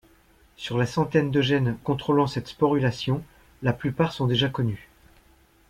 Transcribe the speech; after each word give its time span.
Sur 0.55 0.79
la 0.79 0.87
centaine 0.87 1.29
de 1.29 1.43
gènes 1.43 1.77
contrôlant 1.83 2.25
cette 2.25 2.47
sporulation, 2.47 3.21
la 3.61 3.71
plupart 3.71 4.13
sont 4.13 4.25
déjà 4.25 4.49
connus. 4.49 4.89